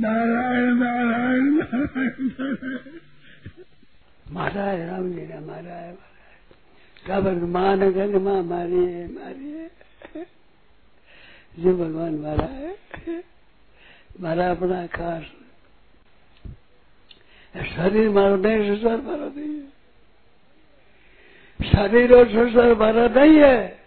नारायण 0.00 0.74
नारायण 0.74 1.44
नारायण 1.44 2.98
महाराज 4.30 4.80
राम 4.80 5.12
जी 5.12 5.20
ने 5.20 5.38
मारा 5.40 5.74
है 5.74 5.92
काबर 7.06 7.32
माँ 7.32 7.76
ने 7.76 7.92
कहने 7.92 8.18
माँ 8.18 8.42
मारी 8.42 8.76
मारी। 9.14 9.50
है 9.52 9.70
जो 11.58 11.76
भगवान 11.76 12.14
मारा 12.14 12.44
है 12.44 12.76
मारा 14.20 14.50
अपना 14.50 14.86
खास 14.86 15.22
शरीर 17.54 18.10
मारो 18.10 18.36
नहीं, 18.36 18.76
संसार 18.76 19.00
मारो 19.00 19.28
नहीं। 19.36 19.60
है 19.60 19.74
शरीर 21.70 22.14
और 22.14 22.28
संसार 22.28 22.74
मारा 22.74 23.06
नहीं 23.08 23.38
है। 23.38 23.80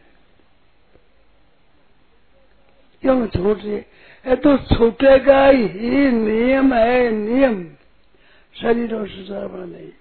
क्यों 3.02 3.28
छूटे? 3.28 3.97
ये 4.28 4.36
तो 4.36 4.58
छूटेगा 4.58 5.46
ही 5.46 6.12
नियम 6.12 6.74
है, 6.74 7.12
नियम। 7.12 7.68
शरीर 8.62 8.96
और 8.96 9.08
मारा 9.08 9.66
नहीं, 9.66 9.92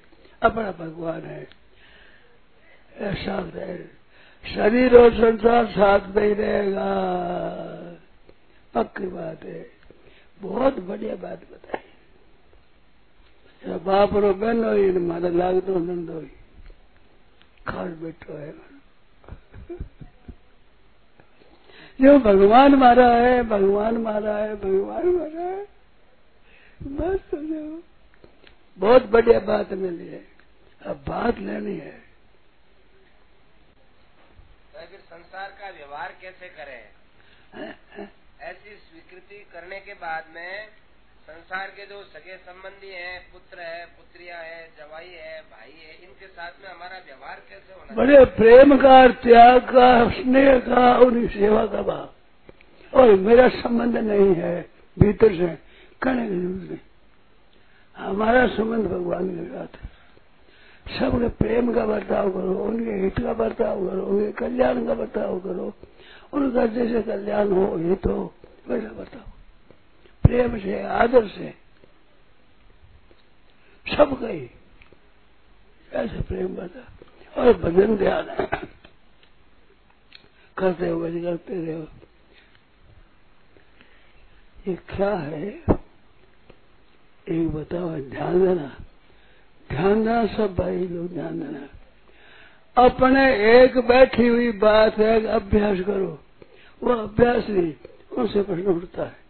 अपना 0.43 0.73
भगवान 0.73 1.21
है। 1.21 1.49
ऐसा 2.97 3.51
है। 3.55 3.85
शरीर 4.55 4.97
और 4.97 5.13
संसार 5.13 5.67
साथ 5.67 6.17
नहीं 6.17 6.35
रहेगा। 6.35 6.89
पक्की 8.75 9.07
बात 9.07 9.45
है। 9.45 9.71
बहुत 10.43 10.79
बढ़िया 10.79 11.17
बात 11.17 11.39
बताई। 11.39 11.83
बाप 13.79 14.15
रो 14.15 14.35
बहन 14.35 14.65
हो 14.65 15.01
मारा 15.01 15.29
लागतो 15.29 15.79
नंदो 15.79 16.21
खास 17.69 17.91
बैठो 17.91 18.33
है। 18.33 18.76
जो 22.03 22.19
भगवान 22.19 22.75
मारा 22.75 23.07
है 23.17 23.43
भगवान 23.43 23.97
मारा 23.97 24.37
है 24.37 24.55
भगवान 24.57 25.07
मारा 25.07 25.43
है। 25.43 25.65
बस 26.83 27.31
जो 27.35 27.83
बहुत 28.79 29.07
बढ़िया 29.07 29.39
बात 29.41 29.73
मिली 29.73 30.09
है। 30.09 30.25
अब 30.87 31.05
बात 31.09 31.39
लेनी 31.39 31.77
है। 31.77 31.99
तो 34.73 34.87
फिर 34.87 35.01
संसार 35.01 35.49
का 35.51 35.71
व्यवहार 35.71 36.15
कैसे 36.21 36.49
करें? 36.49 36.83
ऐसी 38.41 38.75
स्वीकृति 38.77 39.47
करने 39.53 39.81
के 39.81 39.95
बाद 39.95 40.25
में 40.35 40.69
संसार 41.27 41.67
के 41.67 41.87
जो 41.87 42.03
सगे 42.03 42.37
संबंधी 42.37 42.91
हैं, 42.91 43.33
पुत्र 43.33 43.61
है, 43.61 43.87
पुत्रिया 43.87 44.37
है, 44.37 44.67
जवाई 44.79 45.07
है, 45.07 45.41
भाई 45.41 45.71
है, 45.71 45.95
इनके 46.03 46.27
साथ 46.27 46.53
में 46.63 46.71
हमारा 46.71 46.99
व्यवहार 46.99 47.43
कैसे 47.49 47.73
होना 47.73 47.95
बड़े 47.95 48.25
प्रेम 48.25 48.77
का, 48.77 49.09
त्याग 49.09 49.61
का, 49.61 50.11
स्नेह 50.11 50.59
का 50.59 50.99
उनकी 50.99 51.39
सेवा 51.39 51.67
का 51.67 51.83
भाव 51.83 52.09
और 52.93 53.15
मेरा 53.15 53.49
संबंध 53.49 53.97
नहीं 53.97 54.35
है, 54.35 54.71
भीतर 54.99 55.29
से 55.29 55.55
करने 56.03 56.29
की 56.29 56.81
हमारा 57.97 58.47
संबंध 58.47 58.87
भगवान 58.87 59.29
के 59.29 59.45
साथ 59.45 59.83
है। 59.83 59.95
सबके 60.99 61.29
प्रेम 61.29 61.75
का 61.75 61.87
बर्ताव 61.87 62.31
करो, 62.31 62.59
उनके 62.65 62.91
हित 62.91 63.19
का 63.19 63.33
बर्ताव 63.33 63.89
करो, 63.89 64.03
उनके 64.03 64.33
कल्याण 64.33 64.87
का 64.87 64.95
बर्ताव 64.95 65.39
करो। 65.41 65.73
उनका 66.33 66.67
जैसे 66.67 67.03
कल्याण 67.03 67.53
हो, 67.53 67.77
हित 67.77 68.07
हो, 68.07 68.35
वैसा 68.69 68.89
बर्ताव 68.89 69.36
प्रेम 70.27 70.59
से, 70.61 70.83
आदर 70.83 71.29
से, 71.29 71.55
सब 73.87 74.21
कही 74.21 74.51
ऐसे 75.93 76.21
प्रेम 76.23 76.49
बता 76.49 77.43
और 77.43 77.53
भजन 77.59 77.97
ध्यान। 77.97 78.27
करते 80.57 80.89
हो 80.89 81.01
भजन 81.01 81.23
करते 81.23 81.55
रहो। 81.67 81.89
ये 84.69 84.75
क्या 84.89 85.15
है? 85.17 85.47
एक 87.29 87.49
बताओ 87.49 87.91
ध्यान 88.01 88.39
देना 88.41 88.69
ध्यान 89.71 90.05
देना 90.05 90.27
सब 90.27 90.55
भाई 90.55 90.87
लोग 90.87 91.09
ध्यान 91.09 91.41
देना 91.41 91.69
अपने 92.77 93.25
एक 93.55 93.79
बैठी 93.79 94.27
हुई 94.27 94.51
बात 94.53 94.99
है, 94.99 95.27
अभ्यास 95.27 95.79
करो। 95.81 96.09
वो 96.83 96.93
अभ्यास 96.93 97.49
नहीं, 97.49 97.75
उनसे 98.13 98.43
प्रश्न 98.43 98.67
उठता 98.67 99.05
है। 99.05 99.26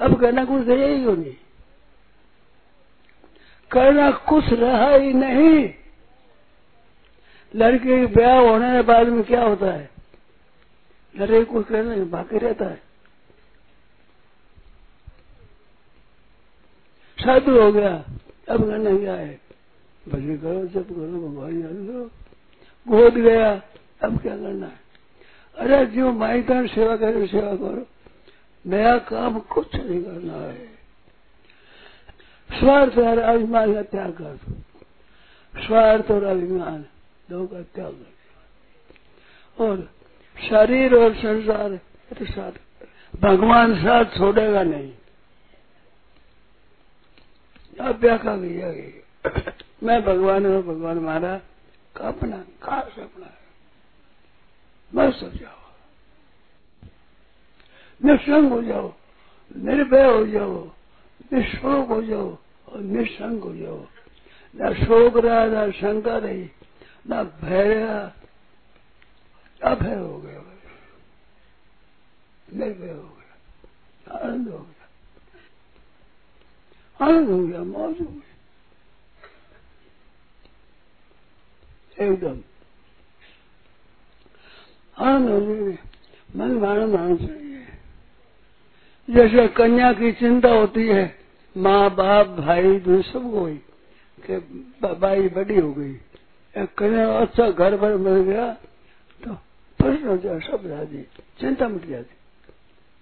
अब 0.00 0.20
कहना 0.20 0.44
कुछ 0.44 0.68
रहा 0.68 0.86
ही 0.86 1.04
नहीं? 1.04 1.36
करना 3.70 4.10
कुछ 4.10 4.44
रहा 4.52 4.94
ही 4.94 5.12
नहीं। 5.12 5.74
लड़के 7.54 7.84
के 7.84 8.06
ब्याह 8.06 8.38
होने 8.38 8.72
के 8.72 8.82
बाद 8.82 9.08
में 9.08 9.24
क्या 9.24 9.44
होता 9.44 9.66
है? 9.66 9.90
लड़के 11.16 11.44
कुछ 11.44 11.66
करना 11.66 12.04
बाकी 12.04 12.38
रहता 12.38 12.64
है। 12.64 12.82
साधु 17.20 17.60
हो 17.60 17.72
गया, 17.72 18.04
अब 18.48 18.66
करना 18.66 18.98
क्या 18.98 19.14
है? 19.14 19.40
भजन 20.08 20.36
करो 20.36 20.66
जब 20.66 20.88
करो, 20.88 21.28
भगवान 21.28 21.60
याद 21.60 21.70
करो। 21.70 22.10
गोद 22.96 23.14
गया, 23.14 23.62
अब 24.02 24.18
क्या 24.18 24.36
करना 24.36 24.66
है? 24.66 24.80
अरे 25.58 25.86
जो 25.86 26.12
माइका 26.12 26.66
सेवा 26.66 26.96
करो 26.96 27.26
सेवा 27.26 27.56
करो। 27.56 27.86
नया 28.64 28.96
काम 29.04 29.38
कुछ 29.48 29.74
नहीं 29.74 30.02
करना 30.04 30.36
है। 30.36 30.66
स्वार्थ 32.50 32.98
और 32.98 33.18
अभिमान 33.18 33.74
का 33.74 33.82
त्याग 33.84 34.12
कर 34.12 34.34
दो। 34.34 34.54
स्वार्थ 35.54 36.10
और 36.10 36.24
अभिमान 36.24 36.84
दो 37.30 37.46
का 37.46 37.62
त्याग 37.74 37.92
कर 37.92 39.64
और 39.64 39.88
शरीर 40.36 40.94
और 40.94 41.14
संसार 41.14 41.76
तो 42.14 42.24
साथ 42.24 42.52
भगवान 43.16 43.74
साथ 43.76 44.04
छोड़ेगा 44.18 44.62
नहीं। 44.62 44.92
अब 47.80 47.98
व्याख्या 48.00 48.36
किया 48.36 48.70
गई 48.72 48.92
मैं 49.82 50.02
भगवान 50.04 50.46
हूँ, 50.46 50.62
भगवान 50.62 50.98
मारा 50.98 51.34
अपना 51.96 52.36
खास 52.62 52.98
अपना 52.98 53.26
है। 53.26 53.46
बस 54.92 55.20
हो। 55.22 55.28
जाओ 55.30 55.57
निसंग 58.04 58.52
हो 58.52 58.62
जाओ, 58.62 58.94
निर्भय 59.56 60.04
हो 60.04 60.26
जाओ 60.26 60.64
निशोक 61.32 61.88
हो 61.88 62.02
जाओ 62.02 62.38
और 62.68 62.80
निसंग 62.80 63.42
हो 63.42 63.54
जाओ। 63.56 63.86
न 64.56 64.74
शोक 64.74 65.16
रहा, 65.16 65.44
न 65.44 65.72
शंका 65.72 66.18
रही, 66.18 66.50
न 67.10 67.38
भय 67.42 67.74
रहा, 67.74 68.12
अभय 69.62 69.94
हो 69.94 70.18
गया। 70.18 70.44
निर्भय 72.54 72.90
हो 72.90 73.02
गया, 73.02 74.18
आनंद 74.18 74.48
हो 74.48 74.58
गया। 74.58 74.88
आनंद 77.06 77.28
हो 77.28 77.46
गया, 77.46 77.62
मौज 77.62 78.00
हो 78.00 78.06
गई। 78.06 78.22
एकदम। 82.04 82.38
आनंद 84.98 85.28
हो 85.28 85.40
गई 85.40 85.72
मन 86.36 86.64
आनंद 86.64 86.94
आना 86.94 87.16
चाहिए 87.16 87.47
जैसे 89.08 89.46
कन्या 89.48 89.92
की 89.92 90.12
चिंता 90.12 90.50
होती 90.50 90.86
है, 90.86 91.04
माँ, 91.56 91.94
बाप, 91.94 92.26
भाई 92.38 92.78
दूसरे 92.78 93.12
सब 93.12 93.30
कोई 93.32 93.54
बाई 94.94 95.28
बड़ी 95.28 95.58
हो 95.60 95.72
गई। 95.72 95.94
कन्या 96.78 97.18
अच्छा 97.18 97.50
घर 97.50 97.76
भर 97.76 97.96
मिल 97.96 98.22
गया 98.22 98.52
तो 99.20 99.34
प्रश्न 99.80 100.06
हो 100.08 100.16
जाए 100.16 100.40
सब 100.40 100.66
राज़ी, 100.66 101.02
चिंता 101.40 101.68
मिट 101.68 101.86
जाती 101.88 102.14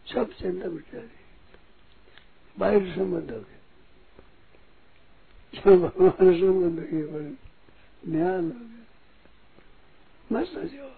सब 0.07 0.33
चिंता 0.33 0.69
मिट 0.69 0.85
जाती 0.95 1.17
बाहर 2.57 2.81
संबंध 2.95 3.31
हो 3.31 3.39
गया। 3.39 3.55
भगवान 5.77 6.33
संबंध 6.33 6.79
हो 6.79 6.87
गया 6.93 7.07
हो 7.07 7.19
गया। 7.19 8.39
मस्त 10.33 10.57
हो 10.57 10.63
जाओ। 10.63 10.91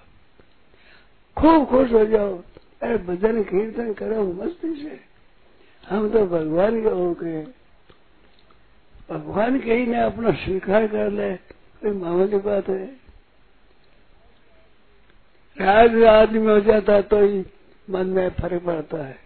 खूब 1.36 1.66
खुश 1.66 1.92
हो 1.92 2.04
जाओ। 2.06 2.42
अरे 2.82 2.96
भजन 2.98 3.42
कीर्तन 3.42 3.92
करो, 3.92 4.24
मस्ती 4.32 4.74
से 4.82 5.00
हम 5.84 6.10
तो 6.10 6.26
भगवान 6.26 6.82
के 6.82 6.88
हो 6.88 7.12
गए। 7.14 7.42
भगवान 9.10 9.58
के 9.60 9.74
ही 9.74 9.86
ने 9.86 10.00
अपना 10.00 10.30
स्वीकार 10.34 10.86
कर 10.86 11.10
ले, 11.10 11.34
कोई 11.34 11.90
मामूली 11.90 12.38
बात 12.38 12.68
है। 12.68 12.86
राज 15.56 16.02
आदमी 16.04 16.46
हो 16.46 16.60
जाता 16.60 17.00
तो 17.02 17.20
ही 17.22 17.44
मन 17.90 18.06
में 18.06 18.28
फ़र्क 18.30 18.62
पड़ता 18.62 19.04
है। 19.04 19.18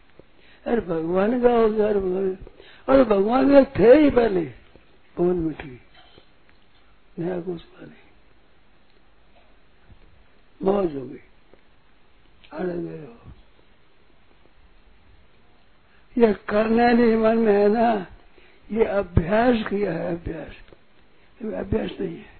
अरे 0.67 0.81
भगवान 0.81 1.41
का 1.43 1.51
हो 1.51 1.69
गया 1.71 1.87
और 2.89 3.05
भगवान 3.05 3.51
के 3.51 3.65
थे 3.79 3.95
ही 3.99 4.11
पहले, 4.11 4.45
भवन 5.17 5.37
मिठी 5.37 5.81
नया 7.19 7.41
कुछ 7.41 7.63
नहीं। 7.81 7.91
मौज 10.63 10.95
हो 10.97 11.01
गई। 11.03 11.21
आनंद 12.55 12.89
रहो। 12.91 13.33
ये 16.19 16.33
करने 16.49 16.93
नहीं, 16.93 17.17
मन 17.17 17.39
में 17.39 17.53
है 17.53 17.69
ना, 17.69 18.07
ये 18.73 18.85
अभ्यास 18.85 19.69
किया 19.69 19.93
है, 19.93 20.17
अभ्यास। 20.17 20.55
अभ्यास 21.55 21.91
नहीं 22.01 22.17
है। 22.17 22.33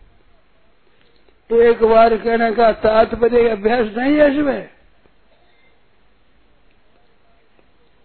एक 1.63 1.85
बार 1.85 2.17
कहने 2.17 2.53
का 2.53 2.73
तात्पर्य 2.73 3.49
अभ्यास 3.49 3.97
नहीं 3.97 4.17
है 4.17 4.31
इसमें। 4.33 4.71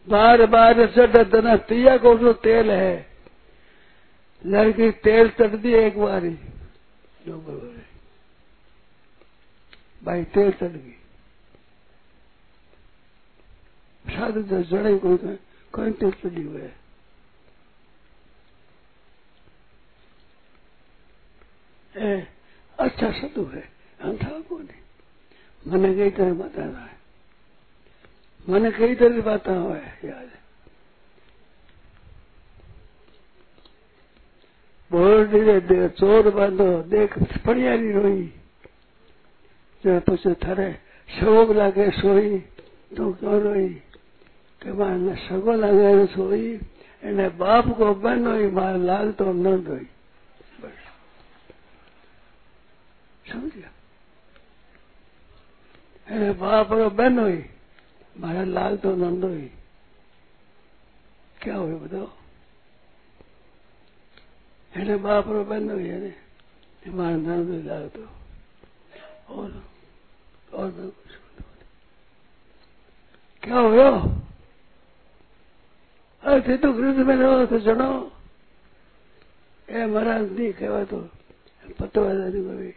बार 0.10 0.46
बार 0.46 0.86
चढ़ 0.88 1.58
तिया 1.58 1.98
को 1.98 2.18
जो 2.18 2.34
तेल 2.34 2.72
है, 2.72 3.08
लड़की 4.46 4.92
तेल 4.92 5.30
चढ़ 5.30 5.56
दी 5.56 5.74
एक 5.74 6.00
बार 6.00 6.24
ही। 6.24 6.38
दो 7.28 7.38
भाई, 10.04 10.24
तेल 10.24 10.52
चढ़ 10.52 10.68
गई। 10.68 10.98
शादी 14.16 14.44
तो 14.44 14.62
जड़े 14.64 14.98
कोई 14.98 15.18
तेल 15.78 16.12
चढ़ी 16.12 16.44
हुए 16.44 16.72
अच्छा 22.80 23.12
सदु 23.12 23.44
है। 23.46 23.70
अंधा 24.02 24.40
को 24.42 24.58
नहीं 24.58 25.72
मैंने 25.72 25.96
कई 25.96 26.10
तरह 26.10 26.34
बताना 26.34 26.80
है। 26.80 26.98
मैंने 28.50 28.72
कई 28.72 28.96
तरह 28.96 29.22
बात 29.22 29.48
हुआ 29.48 29.76
है 29.76 30.00
याद 30.06 30.32
बोल 34.92 35.28
धीरे 35.28 35.60
दे 35.60 35.90
चोर 35.90 36.30
बांधो 36.30 36.84
देख, 36.84 37.18
बढ़िया 37.46 37.76
नहीं 37.76 37.94
रोई। 37.94 38.34
जो 39.84 40.00
पूछो, 40.00 40.34
थरे, 40.34 40.74
शोक 41.10 41.52
लागे, 41.52 41.92
सोई 41.92 42.40
तो 42.98 43.14
क्यों 43.14 43.42
रोई? 43.42 43.84
કે 44.61 44.71
મારે 44.73 45.17
સગો 45.19 45.53
લાગે 45.55 46.13
સોઈ 46.15 46.61
એને 47.03 47.27
બાપ 47.33 47.67
કો 47.77 47.95
બન 47.97 48.27
હોઈ 48.27 48.51
મારે 48.51 48.79
લાલ 48.81 49.09
તો 49.15 49.33
ન 49.35 49.45
હોઈ 49.67 49.89
સમજ્યા 53.25 53.81
એને 56.07 56.33
બાપ 56.35 56.71
રો 56.71 56.91
બન 56.91 57.19
હોઈ 57.19 57.43
મારે 58.17 58.45
લાલ 58.47 58.75
તો 58.79 58.91
નંદ 58.93 59.25
હોઈ 59.25 59.51
क्या 61.41 61.57
हुआ 61.57 61.77
बताओ 61.77 62.11
એને 64.73 64.95
બાપ 64.99 65.27
રો 65.27 65.45
બન 65.45 65.71
હોઈ 65.71 65.91
એને 65.91 66.13
મારે 66.93 67.17
નંદ 67.17 67.51
લાલ 67.67 67.87
तो 67.91 68.05
और 69.31 69.51
और 70.53 70.69
मैं 70.71 70.91
कुछ 70.91 71.13
क्या 73.43 73.59
हुआ 73.61 73.91
અરે 76.47 76.59
તો 76.59 76.69
વૃદ્ધ 76.71 77.01
મેં 77.05 77.19
રહો 77.19 77.47
તો 77.47 77.59
જણો 77.61 77.89
એ 79.69 79.87
મહારાજ 79.87 80.31
નહીં 80.31 80.55
કહેવાતો 80.55 80.99
પતવાદાની 81.79 82.43
ભાઈ 82.43 82.75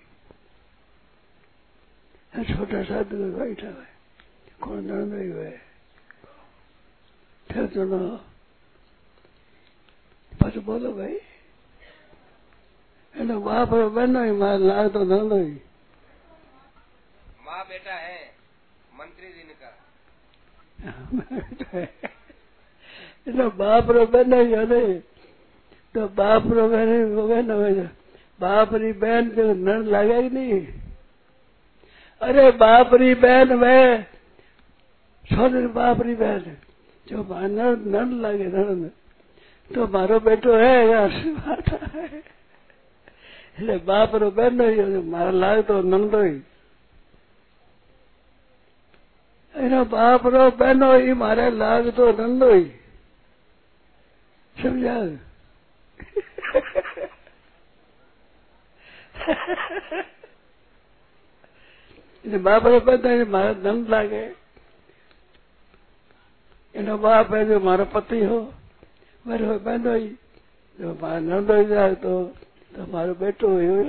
छोटा 2.45 2.83
साधु 2.83 3.15
में 3.15 3.31
बैठा 3.33 3.67
है 3.69 3.87
कौन 4.59 4.79
नंद 4.85 5.13
हुए 5.13 5.51
फिर 7.47 7.67
सुनो 7.69 7.99
પછી 10.31 10.59
બોલો 10.61 10.89
ભાઈ 10.91 11.21
એનો 13.15 13.35
બાપ 13.41 13.71
બનો 13.95 14.21
માર 14.35 14.59
લાગતો 14.61 14.99
નંદ 15.03 15.33
माँ 17.45 17.63
बेटा 17.65 17.95
है 17.97 18.19
मंत्री 18.91 19.27
जी 19.31 19.43
ने 19.43 19.55
कहा 19.55 19.73
એટલે 23.27 23.45
બાપ 23.51 23.87
રો 23.89 24.05
બનાવ્યો 24.05 24.65
ને 24.65 24.81
તો 25.95 26.07
બાપ 26.09 26.43
રો 26.49 26.65
બેન 26.69 27.89
બાપ 28.39 28.69
રી 28.73 28.93
બેન 28.95 29.31
તો 29.35 29.45
નણ 29.53 29.81
લાગે 29.87 30.19
નહીં 30.29 30.65
અરે 32.21 32.51
બાપ 32.53 32.93
રી 32.93 33.15
બેન 33.17 33.55
વે 33.59 33.77
છોરી 35.23 35.67
બાપ 35.69 35.99
રી 35.99 36.15
બેન 36.15 36.57
જો 37.07 37.17
નણ 37.43 38.09
લાગે 38.21 38.47
નણ 38.47 38.89
તો 39.71 39.87
મારો 39.87 40.19
બેટો 40.21 40.57
હે 40.57 40.73
આશીર્વાદ 40.95 41.67
એટલે 43.53 43.75
બાપ 43.85 44.11
રો 44.15 44.27
બેન 44.31 44.53
મારા 45.09 45.39
લાગતો 45.39 45.81
નંદોઈ 45.83 46.35
એનો 49.55 49.85
બાપ 49.85 50.23
રો 50.25 50.51
બેનો 50.51 50.89
એ 51.01 51.13
મારે 51.13 51.45
લાગતો 51.53 52.05
નંદોઈ 52.11 52.65
સમજા 54.59 55.03
એટલે 62.25 62.37
બાપ 62.39 62.63
બધા 62.85 63.25
મારા 63.27 63.53
દંડ 63.55 63.87
લાગે 63.89 64.23
એનો 66.75 66.93
બાપ 66.97 67.27
હે 67.29 67.41
જો 67.45 67.57
મારો 67.59 67.85
પતિ 67.85 68.19
હો 68.25 68.39
મારો 69.25 69.59
બહેનો 69.59 69.93
જો 70.79 70.87
મારા 71.01 71.21
નંદો 71.21 71.55
જાય 71.63 71.95
તો 71.95 72.13
તો 72.73 72.81
મારો 72.91 73.13
બેટો 73.15 73.45
હોય 73.47 73.83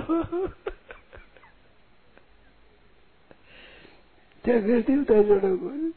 ત્યાં 4.45 4.65
ગીરતી 4.65 4.99
ઉતાર 4.99 5.23
જોડો 5.25 5.51
કોઈ 5.57 5.91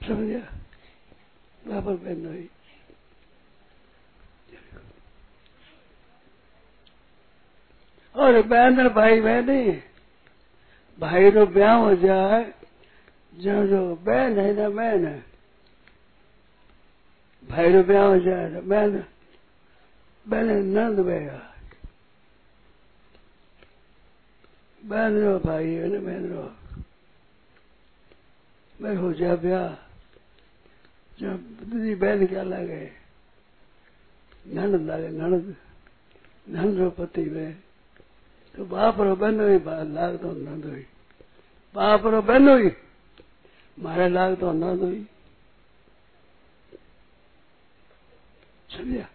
સમજ્યા 0.00 0.57
बराबर 1.67 1.93
बहन 1.93 2.47
और 8.15 8.41
बहन 8.41 8.89
भाई 8.89 9.21
बहन 9.21 9.45
नहीं 9.45 9.81
भाई 10.99 11.31
तो 11.31 11.45
ब्याह 11.45 11.75
हो 11.75 11.95
जाए 11.95 12.53
जो 13.35 13.67
जो 13.67 13.95
बहन 13.95 14.39
है 14.39 14.53
ना 14.53 14.69
बहन? 14.69 15.05
है 15.05 15.25
भाई 17.49 17.71
रो 17.71 17.83
ब्याह 17.83 18.05
हो 18.05 18.19
जाए 18.19 18.49
ना 18.49 18.59
बहन? 18.59 19.03
बहन 20.27 20.65
नंद 20.65 20.99
भैया 20.99 21.53
बहन 24.85 25.23
रो 25.23 25.39
भाई 25.39 25.67
है 25.67 25.87
ना 25.87 25.99
बहन 25.99 26.33
रो? 26.33 26.53
मैं 28.81 28.95
हो 28.95 29.13
जाए 29.13 29.35
ब्याह। 29.35 29.88
पत्नी 31.19 31.95
बैल 31.95 32.25
क्या 32.27 32.43
लागे 32.43 32.83
नंद 34.55 34.75
लागे 34.87 35.09
नणद 35.09 35.55
नंद 36.49 36.77
रो 36.79 36.89
पति 36.95 37.23
वे 37.29 37.47
तो 38.55 38.65
बाप 38.65 38.99
रो 39.01 39.15
बहनो 39.15 39.47
ही 39.47 39.57
लाग 39.93 40.15
तो 40.21 40.31
नंद 40.31 40.65
हुई। 40.65 40.85
बाप 41.75 42.05
रो 42.07 42.21
बहनो 42.21 42.57
ही 42.57 42.71
मारे 43.77 44.07
लाग 44.09 44.35
तो 44.39 44.51
नंद 44.53 44.81
हुई। 44.81 45.05
समझा? 48.69 49.07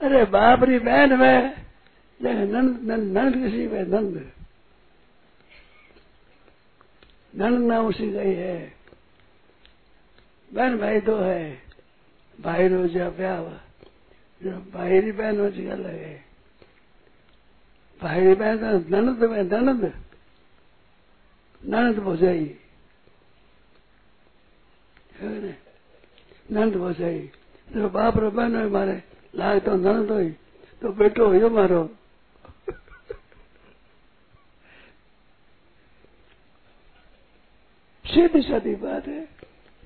अरे 0.00 0.24
बाप 0.26 0.62
री 0.64 0.78
बहन 0.78 1.18
में 1.18 1.38
नंद 2.20 2.90
नंद 2.90 3.34
किसी 3.34 3.66
में 3.66 3.84
नंद। 3.84 4.14
नंद 7.34 7.66
ना 7.66 7.80
उसी 7.80 8.06
गई 8.06 8.34
है। 8.34 8.72
बहन 10.54 10.78
भाई 10.78 11.00
तो 11.00 11.16
है। 11.16 11.58
भाई 12.38 12.68
रो 12.68 12.86
जा 12.88 13.08
ब्याह 13.10 13.42
जो 14.42 14.50
भाई 14.72 15.12
बहन 15.12 15.40
हो 15.40 15.46
गल 15.46 15.84
है। 15.86 16.24
भाई 18.02 18.34
बहन 18.34 18.86
ननद 18.90 19.24
में 19.24 19.42
ननद। 19.42 19.92
ननद 21.62 21.98
भोजाई। 21.98 22.54
नंद 26.52 26.76
भोजाई। 26.76 27.18
तो 27.68 27.88
बाप 27.88 28.16
रो 28.16 28.30
बहन 28.30 28.62
हो 28.62 28.68
मारे 28.70 29.02
लाग 29.34 29.60
तो 29.60 29.74
ननद 29.76 30.10
हो 30.10 30.20
तो 30.82 30.92
बेटो 30.92 31.28
हो 31.28 31.50
मारो। 31.50 31.82
सीधी 38.17 38.41
सादी 38.41 38.75
बात 38.77 39.07
है 39.07 39.21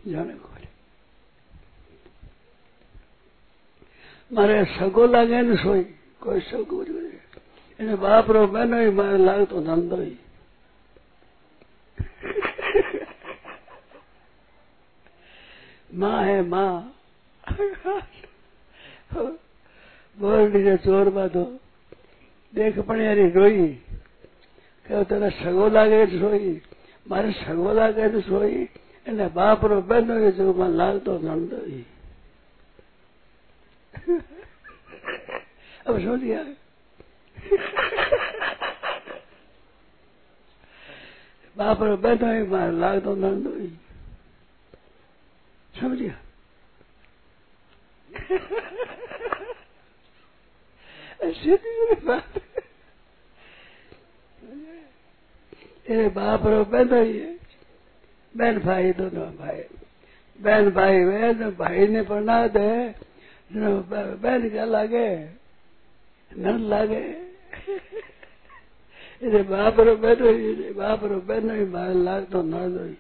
जाने 0.08 0.34
को 0.34 0.58
મારે 4.32 4.66
સગો 4.66 5.08
લાગે 5.08 5.42
ને 5.42 5.56
સોઈ 5.56 5.86
કોઈ 6.20 6.42
સગો 6.42 6.84
એને 7.80 7.96
બાપ 7.96 8.28
રો 8.28 8.48
બહેનો 8.48 8.78
મારે 8.92 9.18
લાગતો 9.18 9.62
ધંધો 9.62 9.98
માં 15.94 16.26
હે 16.26 16.42
માં 16.42 16.84
બોરડી 20.18 20.78
ચોર 20.78 21.08
બાંધો 21.10 21.44
દેખ 22.54 22.80
પણ 22.82 23.02
યારી 23.02 23.32
રોઈ 23.32 23.70
કે 24.86 24.96
તને 25.06 25.30
સગો 25.40 25.70
લાગે 25.70 26.00
સોઈ 26.20 26.62
મારે 27.06 27.30
સગો 27.34 27.70
લાગે 27.74 28.22
સોઈ 28.22 28.70
એને 29.06 29.26
બાપ 29.30 29.62
રો 29.64 29.82
બહેનો 29.82 30.14
જો 30.32 30.54
મને 30.54 30.68
લાગતો 30.76 31.12
ધંધો 31.18 31.60
अब 35.86 35.96
समझ 35.98 36.22
गया 36.22 36.44
બાપ 41.56 41.80
બેઠો 42.00 42.28
મારે 42.46 42.74
લાગતો 42.74 43.12
નંદો 43.16 43.52
સમજ્યા 45.74 46.24
સીધી 51.34 51.98
વાત 52.04 52.34
એ 55.88 56.10
બાપ 56.10 56.44
રો 56.44 56.60
બેઠો 56.66 57.02
બેન 58.36 58.56
ભાઈ 58.60 58.94
દોનો 58.94 59.26
ભાઈ 59.34 59.68
બેન 60.40 60.70
ભાઈ 60.72 61.04
વે 61.04 61.34
તો 61.34 61.48
ભાઈ 61.52 61.88
ને 61.88 62.02
પ્રણામ 62.04 62.52
દે 62.52 62.70
બેન 64.18 64.42
क्या 64.50 64.66
લાગે 64.66 65.08
ન 66.32 66.46
લાગે 66.64 67.04
એટલે 69.22 69.44
બાપ 69.44 69.78
રો 69.80 69.94
બેઠો 69.96 70.30
બાપ 70.76 71.02
રો 71.04 71.22
બેનો 71.22 71.54
મારે 71.68 71.96
લાગતો 71.98 72.40
ન 72.44 72.54
જોઈ 72.74 72.98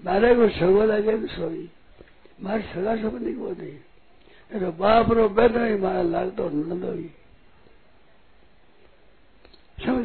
મારે 0.00 0.28
કોઈ 0.34 0.52
સગો 0.52 0.82
લાગે 0.84 1.12
તો 1.12 1.28
સોઈ 1.28 1.70
મારે 2.38 2.62
સગા 2.64 2.96
સંબંધી 2.96 3.36
કોઈ 3.36 3.56
નહીં 3.56 3.80
એટલે 4.52 4.70
બાપ 4.72 5.08
રો 5.10 5.28
બેનો 5.30 5.64
મારે 5.78 6.04
લાગતો 6.06 6.50
ન 6.50 6.82
જોઈ 6.82 7.10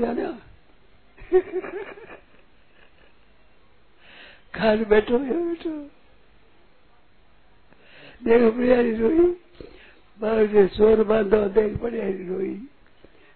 जाने। 0.00 0.26
खान 4.54 4.84
बैठो 4.84 5.18
ये 5.18 5.42
बैठो। 5.44 5.70
देख 8.24 8.54
प्रिया 8.54 8.76
रोई। 8.98 9.18
बाहर 10.20 10.46
से 10.46 10.66
शोर 10.68 11.04
बांधो, 11.04 11.44
देख 11.48 11.76
पड़िया 11.76 12.04
रोई। 12.04 12.68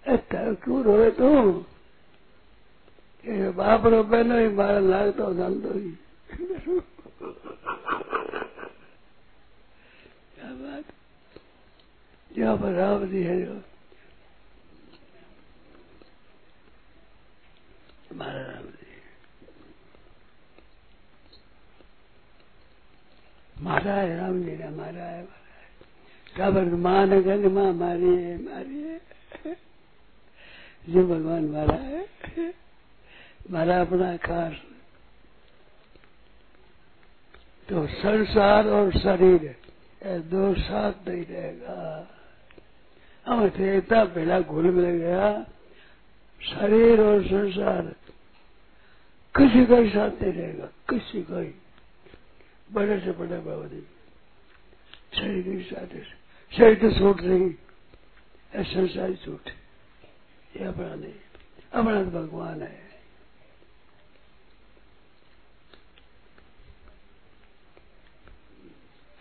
अच्छा 0.06 0.52
क्यों 0.54 0.82
रोए 0.84 1.10
तू? 1.10 1.64
बाप 3.52 3.86
रो 3.86 4.02
पहलो 4.02 4.38
ही 4.38 4.48
बार 4.48 4.80
लागतो 4.80 5.34
चालतो 5.34 5.78
ही। 5.78 5.90
क्या 10.34 10.50
बात? 10.54 10.84
यहाँ 12.38 12.56
पर 12.56 12.72
राम 12.72 13.06
जी 13.06 13.22
है 13.22 13.36
जो 13.46 13.52
मारा 23.64 23.94
है 23.94 24.16
राम 24.18 24.42
जी 24.44 24.56
ने 24.56 24.68
मारा 24.70 25.04
है 25.04 25.22
क्या 26.36 26.50
माँ 26.50 27.04
ने 27.06 27.20
कहने 27.22 27.48
माँ 27.48 27.72
मारी 27.74 28.14
है 28.16 28.36
मारी 28.44 28.82
है 28.82 29.00
ये 30.88 31.02
भगवान 31.04 31.44
मारा 31.48 31.74
है 31.74 32.52
मारा 33.50 33.80
अपना 33.80 34.16
खास 34.18 34.54
तो 37.68 37.86
संसार 37.88 38.66
और 38.68 38.90
शरीर 38.98 39.54
दो 40.28 40.52
साथ 40.54 41.08
नहीं 41.08 41.24
रहेगा। 41.26 41.76
हम 43.26 43.48
थे 43.50 43.76
इतना 43.76 44.04
पहला 44.06 44.40
घुल 44.42 44.64
मिल 44.70 44.84
गया। 44.84 45.28
शरीर 46.40 47.00
और 47.00 47.22
संसार, 47.24 47.82
किसी 49.34 49.64
का 49.66 49.76
साथ 49.88 50.22
नहीं 50.22 50.32
रहेगा, 50.32 50.66
किसी 50.90 51.22
का 51.22 51.40
ही। 51.40 51.52
बड़े 52.69 52.99
से 52.99 53.11
बड़े 53.13 53.39
बाबू 53.39 53.81
शरीर 55.13 55.41
के 55.43 55.61
साथ 55.65 55.95
शरीर 56.51 56.75
तो 56.77 56.91
छूट 56.99 57.21
रही 57.21 57.55
है 58.51 58.63
संसार 58.65 59.15
छूट 59.15 59.49
ये 60.53 60.65
अपना 60.65 60.93
नहीं 60.95 61.13
अपना 61.73 62.03
तो 62.03 62.09
भगवान 62.11 62.61
है 62.61 62.89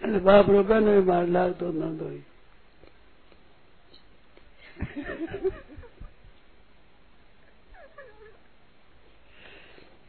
એટલે 0.02 0.20
બાપ 0.20 0.46
રોકા 0.48 0.80
ને 0.80 0.92
માર 1.02 1.24
લાગતો 1.28 1.66
ન 1.70 1.96
દોઈ 1.98 2.22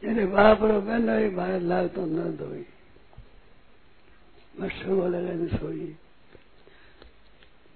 એટલે 0.02 0.24
બાપ 0.28 0.60
રોકા 0.64 0.98
ને 1.00 1.16
મારે 1.30 1.58
લાગતો 1.62 2.02
ન 2.06 2.36
દોઈ 2.38 2.66
મસ્તો 4.54 5.08
લગાવી 5.08 5.58
સોઈ 5.58 5.96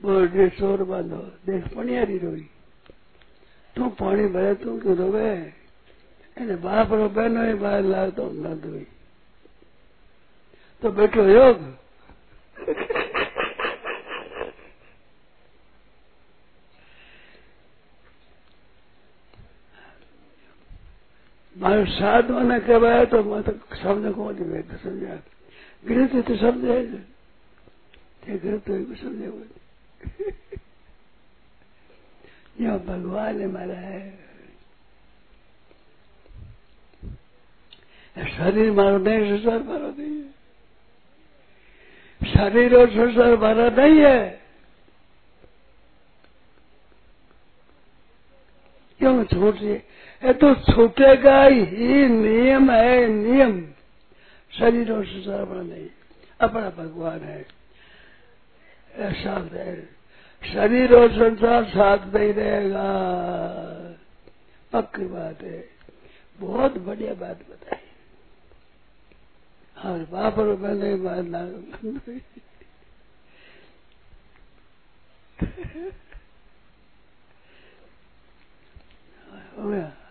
બોર્ડે 0.00 0.44
ચોર 0.50 0.80
બાંધો 0.84 1.20
દેખ 1.46 1.66
પણિયારી 1.68 2.18
રોઈ 2.18 2.48
તું 3.74 3.90
પાણી 3.90 4.28
ભરે 4.28 4.52
તું 4.56 4.80
કે 4.80 4.92
રોવે 4.94 5.28
એને 6.36 6.54
બાપ 6.56 6.88
રો 6.90 7.06
બહેનો 7.08 7.40
બહાર 7.56 7.82
લાવતો 7.84 8.24
ન 8.32 8.44
દોઈ 8.60 8.88
તો 10.82 10.86
બેઠો 10.90 11.22
યોગ 11.28 11.58
મારો 21.56 21.86
સાધવાને 21.88 22.56
કહેવાય 22.60 23.06
તો 23.06 23.18
શબ્દ 23.72 24.04
કોણ 24.12 24.44
વેદ 24.50 24.68
સમજ્યા 24.82 25.22
गृह 25.83 26.21
तो 26.21 26.35
समझे 26.35 26.81
गृह 28.37 28.57
तो 28.57 28.95
समझे 28.95 29.27
यह 32.63 32.77
भगवान 32.77 33.39
है 33.39 33.45
हमारा 33.45 33.75
है 33.75 34.29
शरीर 38.17 38.71
मारो 38.71 38.97
नहीं, 38.97 39.37
संसार 39.37 39.63
मारो 39.63 39.87
नहीं 39.87 40.15
है। 40.15 40.29
शरीर 42.33 42.75
और 42.75 42.89
संसार 42.89 43.37
मारा 43.37 43.69
नहीं 43.69 43.99
है। 43.99 44.41
क्यों 48.99 49.23
छोटे? 49.23 49.73
ये 50.23 50.33
तो 50.33 50.53
छूटेगा 50.55 51.43
ही 51.43 52.07
नियम 52.07 52.71
है, 52.71 53.07
नियम। 53.07 53.53
शरीर 54.59 54.91
और 54.91 55.05
संसार 55.05 55.45
मारा 55.45 55.61
नहीं, 55.61 55.89
अपना 56.41 56.69
भगवान 56.69 57.19
है। 57.19 57.47
ऐसा 58.93 59.49
है 59.53 59.85
शरीर 60.53 60.93
और 60.93 61.11
संसार 61.11 61.63
साथ 61.65 62.13
नहीं 62.15 62.33
रहेगा। 62.33 62.83
पक्की 64.73 65.05
बात 65.05 65.41
है। 65.41 65.69
बहुत 66.39 66.77
बढ़िया 66.77 67.13
बात 67.13 67.37
बताई। 67.37 67.79
और 69.85 70.05
बाप 70.05 70.39
और 70.39 70.57
मैंने 70.57 70.95
मानना। 70.95 71.49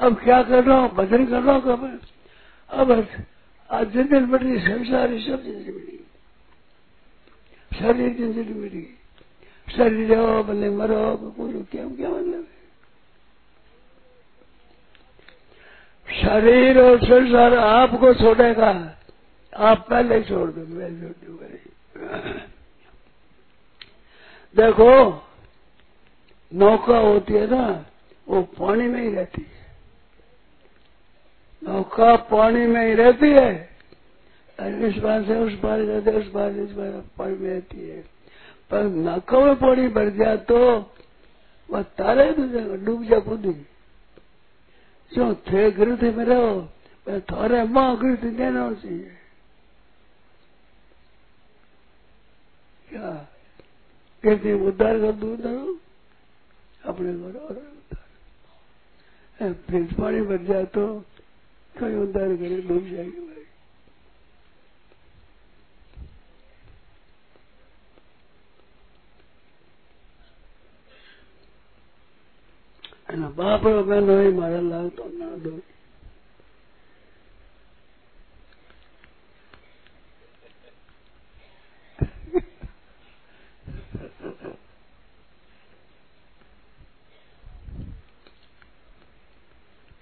अब 0.00 0.14
क्या 0.20 0.42
कर 0.42 0.64
रहा 0.64 0.78
हूँ? 0.78 0.90
भजन 0.94 1.26
कर 1.26 1.42
रहा 1.42 1.54
हूँ 1.54 1.62
कब? 1.62 2.00
अब 2.70 2.90
आज 3.70 3.90
ज़िंदगी 3.92 4.20
बड़ी 4.26 4.58
संसार 4.60 5.08
सब 5.20 5.42
ज़िंदगी 5.42 5.72
बड़ी 5.72 5.98
शरीर 7.70 8.14
ज़िंदगी 8.16 8.54
मेरी 8.54 8.82
शरीर 9.68 10.14
हो 10.18 10.42
भले 10.44 10.70
मरो 10.70 11.34
कोई 11.36 11.52
क्या 11.72 11.84
क्या 11.86 12.08
मतलब 12.10 12.34
है? 12.34 12.58
शरीर 16.08 16.80
और 16.80 16.98
संसार 17.00 17.54
आपको 17.56 18.14
छोड़ेगा। 18.14 18.70
आप 19.52 19.86
पहले 19.90 20.22
छोड़ 20.24 20.50
दो, 20.50 20.66
मैं 20.68 20.88
छोड़ 21.00 21.12
दूँगा 21.20 21.46
देखो, 24.54 24.90
नौका 26.52 26.98
होती 26.98 27.34
है 27.34 27.46
ना, 27.50 27.64
वो 28.26 28.42
पानी 28.58 28.88
में 28.88 29.00
ही 29.02 29.10
रहती 29.10 29.42
है। 29.42 29.59
नौका 31.80 32.14
पानी 32.28 32.66
में 32.66 32.86
ही 32.86 32.94
रहती 32.94 33.28
है। 33.32 33.50
इस 34.88 34.96
बार 35.02 35.22
से 35.24 35.36
उस 35.36 35.52
बार 35.60 35.84
जाते 35.86 36.10
उस 36.12 36.26
बार 36.32 36.56
इस 36.60 36.72
बार 36.72 36.90
पानी 37.18 37.36
में 37.36 37.50
रहती 37.50 37.88
है। 37.88 38.00
पर 38.70 38.82
नाकों 38.84 39.40
में 39.40 39.54
पानी 39.56 39.86
भर 39.88 40.08
गया 40.10 40.34
तो 40.44 40.58
वह 41.68 41.82
तारे 41.96 42.26
डूब 42.76 43.04
जा 43.04 43.18
कूदी 43.18 43.52
जो 45.12 45.24
थे 45.48 45.70
गिरते 45.72 46.10
में 46.10 46.24
रहो 46.24 47.20
थोड़े 47.30 47.62
माँ 47.66 47.96
गिरती 47.96 48.30
देना 48.30 48.72
चाहिए। 48.74 49.16
क्या? 52.90 53.10
गिरती 54.24 54.52
उद्धार 54.68 54.98
कर 55.00 55.12
दू 55.12 55.32
उधर 55.32 55.56
अपने 56.84 57.12
घर 57.12 57.38
और 57.38 57.56
उद्धार। 57.56 58.08
फिर 59.70 59.82
पानी 60.00 60.20
भर 60.22 60.40
जाए 60.44 60.64
तो 60.76 60.84
का 61.80 61.88
योगदान 61.88 62.36
करे 62.36 62.56
डूब 62.62 62.84
जाएगा 62.86 63.20
भाई 63.22 63.40
એના 73.10 73.28
બાપ 73.30 73.64
બેન 73.88 74.08
હોય 74.08 74.30
મારે 74.32 74.60
લાગતો 74.64 75.04
ના 75.14 75.36
ડો 75.36 75.52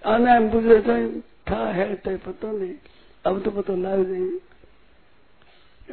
આને 0.05 0.29
એમ 0.33 0.45
પૂછે 0.51 0.77
તો 0.83 0.95
था 1.51 1.61
है 1.73 1.95
तो 1.97 2.17
पता 2.21 2.53
नहीं। 2.53 2.75
अब 3.25 3.43
तो 3.45 3.51
पता 3.53 3.75
लग 3.77 3.99
नहीं 4.09 4.31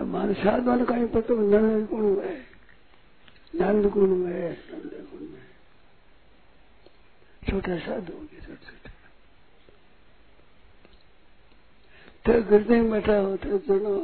मान 0.06 0.34
साध 0.36 0.66
वाले 0.68 0.86
कहीं 0.86 1.08
पता 1.10 1.34
नंद 1.34 1.88
कुंड 1.90 2.18
में 2.18 2.46
नंद 3.56 3.92
कुंड 3.92 4.12
में 4.16 4.50
नंद 4.52 4.94
कुंड 5.12 5.22
में 5.22 5.46
छोटा 7.44 7.78
साधु 7.80 8.14
हो 8.14 8.20
गया, 8.22 8.40
छोटे 8.42 8.66
छोटे 8.66 8.90
तो 12.26 12.32
गिरते 12.50 12.74
में 12.74 12.90
बैठा 12.92 13.18
हो 13.18 13.36
तो 13.38 13.60
सुनो। 13.60 13.96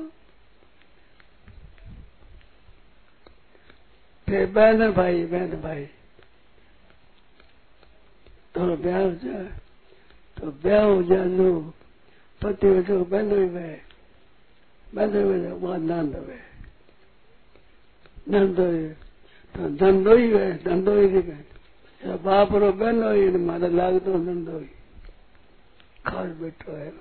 फिर 4.27 4.45
बहन 4.51 4.91
भाई 4.93 5.25
बहन 5.25 5.61
भाई। 5.61 5.85
थोड़ा 8.55 8.75
ब्याह 8.75 9.01
हो 9.01 9.11
जाए 9.23 9.49
तो 10.41 10.51
ब्याह 10.63 10.83
हो 10.83 11.01
जाए 11.03 11.29
जो 11.29 11.49
पति 12.41 12.67
हो 12.67 12.81
जो 12.83 13.03
बहन 13.05 13.31
हुए 13.31 13.77
बहन 14.87 15.11
हुए 15.15 15.51
वहाँ 15.51 15.77
नंद 15.79 16.15
हुए 16.17 16.39
नंद 18.29 18.57
तो 19.55 19.69
धंधो 19.77 20.15
ही 20.15 20.31
हुए 20.31 20.51
धंधो 20.65 20.95
ही 20.95 21.07
गए। 21.09 22.17
बाप 22.17 22.53
रो 22.55 22.71
बहन 22.73 23.03
हुई 23.03 23.29
मारे 23.37 23.69
लाग 23.69 23.99
तो 23.99 24.13
धंधो 24.25 24.57
ही 24.59 24.69
खास 26.07 26.29
बैठो 26.41 26.71
है 26.71 26.91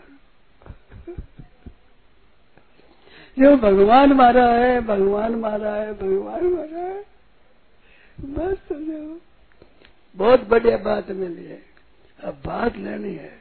जो 3.37 3.57
भगवान 3.57 4.13
मारा 4.13 4.45
है, 4.53 4.81
भगवान 4.81 5.35
मारा 5.37 5.75
है, 5.75 5.93
भगवान 5.95 6.45
मारा 6.47 6.81
है। 6.81 7.01
बस 8.29 8.59
तो 8.69 8.75
बहुत 10.15 10.49
बढ़िया 10.49 10.77
बात 10.79 11.11
मिली 11.13 11.45
है। 11.45 11.70
अब 12.25 12.43
बात 12.47 12.77
लेनी 12.77 13.15
है 13.15 13.33